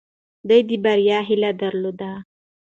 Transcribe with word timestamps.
دوی 0.47 0.61
د 0.69 0.71
بري 0.83 1.07
هیله 1.27 1.51
درلودلې. 1.61 2.13